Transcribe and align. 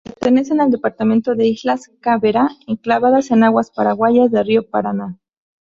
Pertenecen 0.09 0.59
al 0.61 0.71
departamento 0.71 1.35
las 1.35 1.45
islas 1.45 1.91
Caá 1.99 2.17
Verá, 2.17 2.49
enclavadas 2.65 3.29
en 3.29 3.43
aguas 3.43 3.69
paraguayas 3.69 4.31
del 4.31 4.47
río 4.47 4.67
Paraná. 4.67 5.19